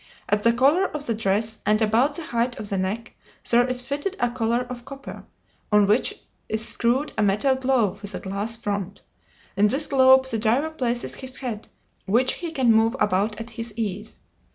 [0.29, 3.13] At the collar of the dress, and about the height of the neck,
[3.47, 5.25] there is fitted a collar of copper,
[5.71, 9.01] on which is screwed a metal globe with a glass front.
[9.55, 11.67] In this globe the diver places his head,
[12.07, 14.17] which he can move about at his ease.